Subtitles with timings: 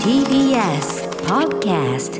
[0.00, 2.16] TBS Podcast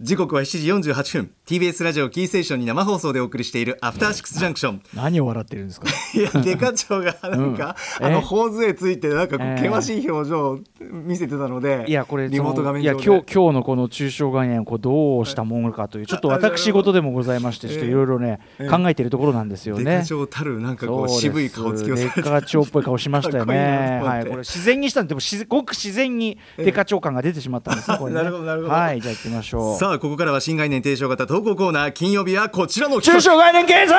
[0.00, 1.32] 時刻は7時48分。
[1.44, 4.82] TBS ラジオキーステーションに生放送でお送りしているアフターシックスジャンクション。
[4.94, 5.88] 何を笑ってるんですか？
[6.14, 8.06] いやデカ長がなんか、うん。
[8.06, 8.08] え？
[8.08, 18.68] あの頬杖ついてなんか険しい表情を見せてたのでいやこれリモート画面いや今日今日のこの抽象概念をこうどうしたものかというちょっと私事でもございましてちょっといろいろねええ。
[18.68, 20.04] 考えているところなんですよデカね。
[20.04, 27.98] 長たるなんかこう渋い顔つきをデカ長っぽい顔しましたよ かっこいいはい、これ自然にしたんで、でも自ごく自然にデカ長感が出てしまったんですね。
[27.98, 28.18] これね。
[28.18, 28.74] なるほどなるほど。
[28.74, 29.87] はい、じゃあ行ってみましょう。
[29.88, 33.94] さあここからは新概念提唱型投稿コーナー金曜日はこちらの抽企象概念経済、画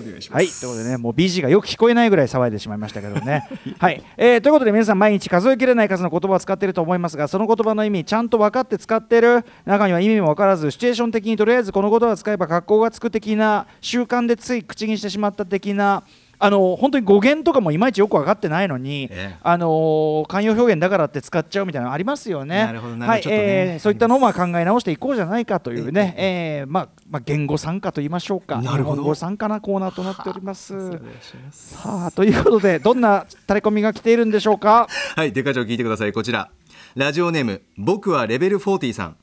[0.00, 3.48] お願いはい、すということでね、もう BG がよく聞こえないぐらい騒いでしまいましたけどね。
[3.78, 9.44] はい、えーということで皆さん毎日数えきれない数の言葉を使っていると思いますが、その言葉の意味ちゃんと分かって使ってる。
[9.64, 16.02] 中には意味も分からず、シチュエーション的にとりあえずこの言葉を使えば格好がつく的な習慣でつい口にしてしまった的な。
[16.40, 22.64] あの本当に語源とかもいまいちよく分かってないのに、ええあのー慣用表現だからって使っちゃうみたいなのありますよね。
[22.64, 30.74] なるほどなるほどはいえーそういったのをまあ考え直していこうじゃないかというね、えーまあまあ、言語参加と言いましょうか、なるほど語参加なコーナーとなっております。
[30.76, 34.86] お願いしますさあということでどんなタレコミが来ているんでしょうか？
[35.16, 36.12] はい、デカ長聞いてください。
[36.12, 36.50] こちら。
[36.94, 39.16] ラジオネーム、僕はレベル40さん。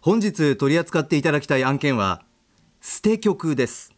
[0.00, 2.22] 本日取り扱っていただきたい案件は、
[2.80, 3.92] 捨て曲です。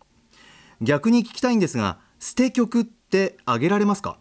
[0.85, 4.19] 逆に聞きたいんですが、捨て曲ってあげられますか？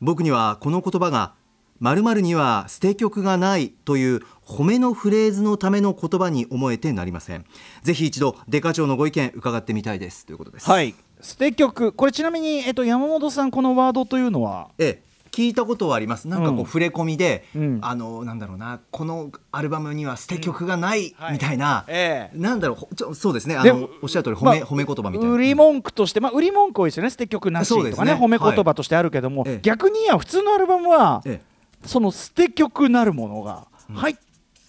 [0.00, 1.34] 僕にはこの言葉が、
[1.80, 7.44] 〇〇には捨て曲がないという褒めのフレーズのための言葉に思えてなりません。
[7.82, 10.24] ぜひ一度、デカ長のご意見伺ってみたいです。
[10.24, 10.70] ということです。
[10.70, 14.68] はい捨て曲これちなみに、えっと、山本さんこのワードというのは？
[14.78, 15.02] ええ、
[15.36, 16.28] 聞いたことはあります。
[16.28, 16.64] なんかこう、うん。
[16.64, 17.78] 触れ込みで、うん。
[17.82, 21.32] あのなんだろうな、このアルバムには捨て曲がないはい。
[21.34, 22.38] みたいな、ええ。
[22.38, 23.54] なんだろうほちょ、そうですね。
[23.54, 25.34] あでのおっしゃる通り褒め、まあ褒め言葉みたいな。
[25.34, 28.18] 売り文句として、まあ、売り文句多いですよね捨て曲なしとかねね。
[28.18, 29.50] 褒め言葉としてあるけども、はい。
[29.50, 31.42] ええ逆には普通のアルバムは、え
[31.84, 34.16] その捨て曲なるものが入っ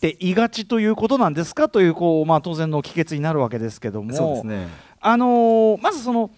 [0.01, 4.67] ていがちということなんですかというこう、まあ、当然の帰結になるわけですけどもえ、そうですね。
[4.99, 6.29] あのーまずその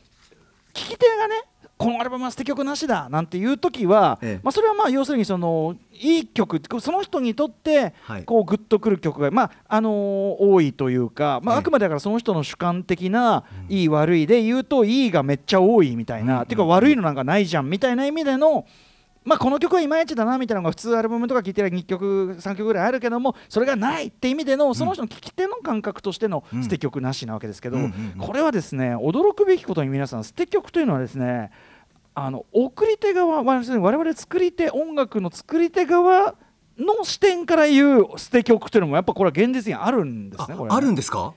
[0.73, 1.35] 聞き手がね
[1.79, 4.39] このアルバムは捨て曲なしだなんていう時は、ええ。
[4.43, 8.23] まあ、それはまあ要するにそのいい曲その人にとってはい。
[8.25, 11.59] こうグッとくる曲が、まああのー多いというか、まあ、ええ。
[11.61, 18.65] あくまでだからその人の主観的な、いい悪いで言うといいがめっちゃ多いみたいな、うんっていうか悪いのなんかないじゃんみたいな意味での。
[19.25, 26.63] まあ、この曲はいまいちだなみたいなのが普通アルバムとか聴いてる2曲3曲ぐらいあるけどもそれがないって意味でのその人の聴き手の感覚としてのうん。
[26.63, 27.77] 捨て曲なしなわけですけど、
[28.17, 31.51] これはですね驚くべきことに皆さん捨て曲というのはですね
[32.15, 36.35] あの送り手側我々作り手音楽の作り手側
[36.77, 40.55] の視点から言う捨て曲というのもやっぱこれは現実にあるんですね。
[40.69, 41.33] あるんですか？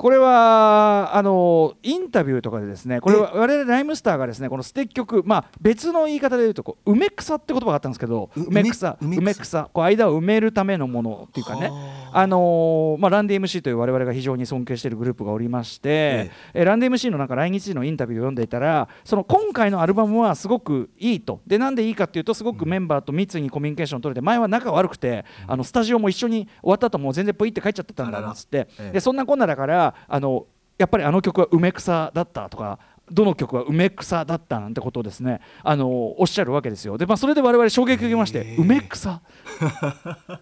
[0.00, 9.68] これはあのインタビューとかでですねこれは我々ライムスターがですねこの捨て曲まあ別の言い方で言うとこう梅草って言葉があったんですけどう梅草梅梅草。
[9.74, 11.68] こう間を埋めるためのものっていうかね。
[11.68, 16.64] はあのーまあ、ランディ MC という我々が非常に尊敬しているグループがおりまして、ええ。
[16.64, 21.40] ランディ MC のなんか来日時のインタビューを読んでいたらその今回のアルバムはすごくいいと。
[21.46, 30.46] でなんでいいかっていうとすごくメンバーと密にコミュニケーションを取れて前は仲悪くて、あのスタジオも一緒に終わった後もう全然ポイって帰っちゃってたんだあららなんつって、ええでそんなこんなだからあの
[30.80, 32.78] やっぱりあの曲は梅草だったとか
[33.10, 35.88] どの曲は梅草だったなんてことをですねあの
[36.20, 36.96] おっしゃるわけですよ。
[36.98, 39.20] で、まあ、それで我々衝撃を受けまして梅草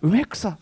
[0.03, 0.59] 梅草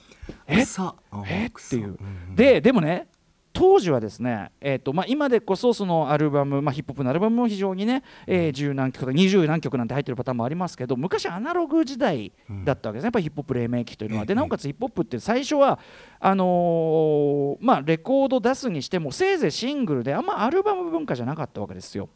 [0.47, 0.63] え？
[0.65, 1.51] 草あえ？
[1.51, 1.99] 草っていう。
[2.35, 3.09] ででもね
[3.57, 12.33] 当時はですね、えーとまあ、今でこそそのアルバム、まあ、ヒップホップのアルバムも非常にね、えー、10何曲とか20何曲なんて入ってるパターンもありますけど昔アナログ時代
[12.65, 14.27] だったわけですね、やっぱりヒップホップ黎明期というのは。
[14.27, 15.79] でなおかつヒップホップって最初は
[16.21, 22.11] あのーまあ、レコード出すにしてもせいぜいシングルであんまアルバム文化じゃなかったわけですよ。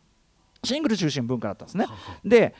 [0.62, 1.86] シングル中心文化だったんですね。
[2.22, 2.54] で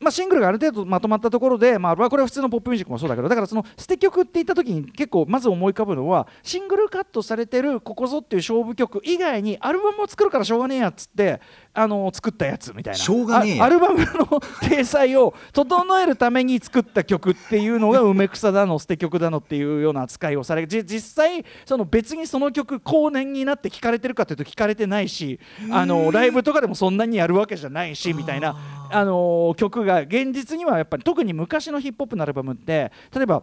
[0.00, 11.40] まあ、シングルがある程度まとまったところで、まあ、これは普通のポップミュージックもそうだけどだからその捨て曲って言った時に結構まず思い浮かぶのはシングルカットされてるここぞっていう勝負曲以外にアルバムを作るからしょうがねえやっつって
[11.72, 12.98] あの作ったやつみたいな。
[12.98, 28.56] しょうがねえアルバムの体裁を整えるために作った曲っていうのが梅草だの捨て曲だのっていうような扱いをされじ実際その別にその曲後年になって聴かれてるかというと聞かれてないしあのライブとかでもそんなにやるわけじゃないしみたいな
[28.94, 33.42] あの曲が現実にはやっぱり特に昔のヒップホップのアルバムって例えば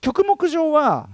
[0.00, 1.08] 曲目上は、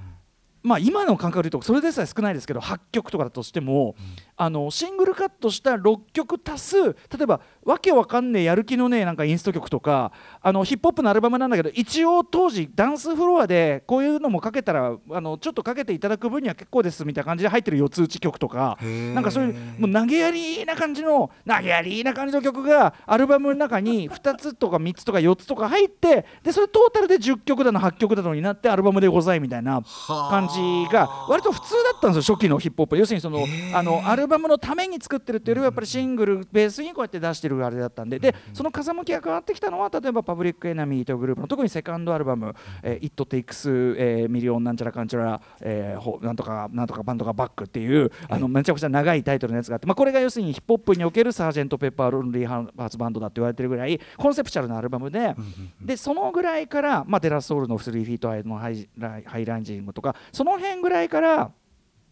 [0.67, 3.95] まあ、今の感覚で言うとそれでさえ少ないですけど8曲とかだとしても、
[4.37, 18.77] あのシングルカットした6曲足す例えばわけわかんねえやる気のねえなんかインスト曲とかあのヒップホップのアルバムなんだけど一応当時ダンスフロアでこういうのもかけたらあのちょっとかけていただく分には結構ですみたいな感じで入ってる四つ打ち曲とか
[19.15, 30.56] なんかそういうもう投げやりな感じの投げやりな感じの曲がアルバムの中に2つとか3つとか4つとか入ってでそれトータルで10曲だの8曲だのになってアルバムでございみたいな感じ
[30.93, 32.99] が割と普通だったんですよ初期のヒップホップ。
[32.99, 33.44] 要するにその
[33.75, 38.19] あのアルバムのために作ってるっていうよりはやっぱりシングルベースにこうやって出してるあれだったんで。
[38.19, 55.35] でその風向きが変わってきたのは例えば Public Enemy というグループの特にセカンドアルバム「えー、It Takes、えー、 Million なんちゃらかんちゃら、えー、なんとかなんとかバンドがバック」っていうあのめちゃくちゃ長いタイトルのやつがあって、まあ、これが要するにヒップホップにおけるサージェント・ペッパー・ロンリー・ハーツバンドだって言われてるぐらいコンセプチュアルなアルバムで
[55.81, 58.88] でそのぐらいから、まあ、 De La Soul の3 Feet High の High High
[59.25, 61.51] and Rising とかそのの辺ぐらいから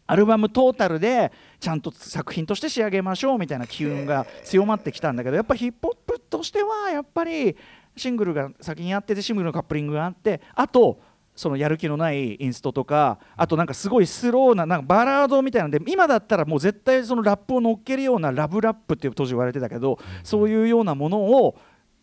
[0.06, 7.56] アルバムトータルでちゃんと作品として仕上げましょうみたいな機運が強まってきたんだけどやっぱヒップホップとしてはやっぱり
[7.96, 11.00] シングルが先にあっててシングルのカップリングがあってあと
[11.34, 21.56] そのやる気のないインストとかあとなんかすごいスローななんかバラードみたいなんで今だったらもう絶対そのラップを乗っけるようなラブラップっていう当時言われてたけどそういうようなものを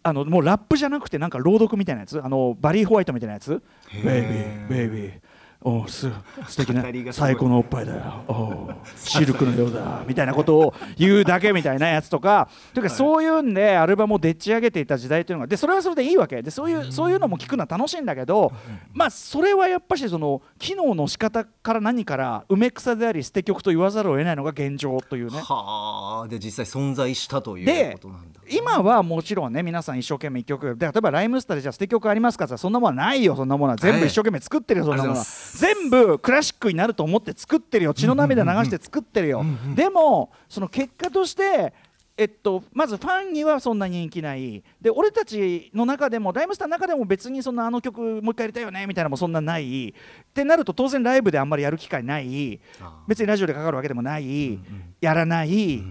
[0.04, 3.62] あのもうラップじゃなくてなんか朗読みたいなやつあのバリー・ホワイトみたいなやつ
[3.94, 5.14] 「ベイビーベイビー
[5.64, 6.10] おす
[6.48, 8.24] 素敵な最高のおっぱいだよ。
[8.28, 10.04] おシルクのようだ。
[10.08, 12.50] みたいなことを言うだけみたいなやつとか。
[12.74, 16.42] というかそういうんでアルバムをでっち上げていた時代というのがでそれはそれでいいわけ。
[16.42, 18.52] でそういうそういうのも聞くのは楽しいんだけど
[18.92, 25.40] まあそれはやっぱしその機能の仕方から何から梅草であり捨て曲と言わざるを得ないのが現状というね。
[25.42, 26.28] はあ。
[26.28, 28.42] で実際存在したということなんだ。
[28.50, 33.36] 今はもちろんね皆さん一生懸命一曲で例えばライムスターでじゃあ捨て曲ありますかってそんなものはないよ。
[33.36, 35.24] そんなものは全部一生懸命作ってるよそんなものは。
[35.56, 37.94] 全部クラシックになると思って作ってるよ。
[37.94, 39.44] 血の涙流して作ってるよ。
[39.76, 41.74] でもその結果として
[42.18, 44.64] えっと、まずファンにはそんな人気ない。
[44.80, 49.90] で俺たちの中でもライムスターの中でも別にそんなあの曲もう一回やりたいよねみたいなのもそんなない。
[49.90, 49.94] っ
[50.34, 52.60] てなると当然ライブであんまりやる機会ない。
[53.08, 54.60] 別にラジオでかかるわけでもない、
[55.00, 55.84] やらない、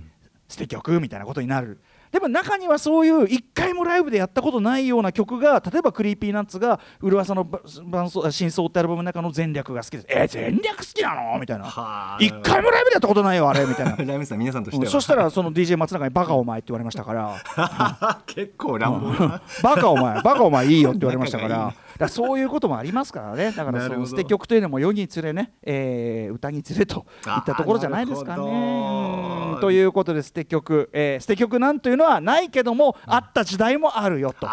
[0.48, 1.80] 捨て曲みたいなことになる
[2.12, 10.06] でも中にはそういう一回もライブでやったことないような曲が例えば Creepy Nuts が「ウワサの伴奏真相」ってアルバムの中の前略が好きです。
[10.08, 11.38] えー、前略好きなの？
[11.38, 12.16] みたいな。
[12.20, 13.64] 一回もライブでやったことないよあれ？
[13.64, 13.96] みたいな。
[14.04, 17.36] ライブさん皆さんとしては、そしたらその DJ 松永に「バカお前」って言われましたから。
[18.26, 23.52] 結構乱暴な、バカお前バカお前いいよって言われましたから だそういうこともありますからね。
[23.52, 29.56] だからその捨て曲というのも世につれね、えー、歌につれといったところじゃないですかね。
[29.60, 33.20] ということで捨て曲、えー、捨て曲なんというのはないけども、あ。
[33.20, 34.48] った時代もあるよと。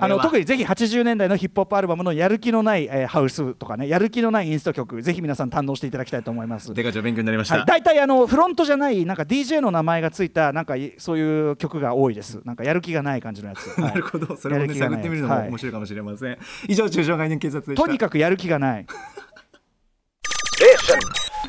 [0.00, 6.74] あの特にぜひ80年代のヒップホップアルバムのやる気のない、えー、ハウスとかねやる気のないインスト曲ぜひ皆さん堪能していただきたいと思います。
[6.74, 12.40] デカ長勉強になりました、大体あのフロントじゃないなんか DJ の名前がついたなんかそういう曲が多いです。
[12.44, 14.36] なんかやる気がない感じのやつ、 なるほど。
[14.36, 16.38] それを、ね、探ってみるのも面白いかもしれません、はい、
[16.68, 18.86] 以上中小概念警察でとにかくやる気がない。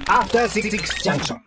[0.07, 1.37] After 66 junction.